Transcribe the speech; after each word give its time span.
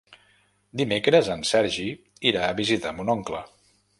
Dimecres 0.79 1.29
en 1.35 1.43
Sergi 1.51 1.85
irà 2.31 2.47
a 2.49 2.57
visitar 2.63 2.97
mon 3.01 3.15
oncle. 3.19 3.45